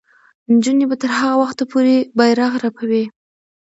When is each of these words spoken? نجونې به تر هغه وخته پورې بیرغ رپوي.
نجونې 0.51 0.85
به 0.89 0.95
تر 1.01 1.09
هغه 1.19 1.35
وخته 1.41 1.63
پورې 1.71 1.95
بیرغ 2.17 2.53
رپوي. 2.65 3.03